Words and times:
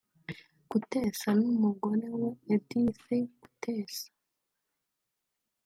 Kutesa 0.69 1.29
n’umugore 1.39 2.07
we 2.19 2.29
Edith 2.55 3.07
Kutesa 3.41 4.09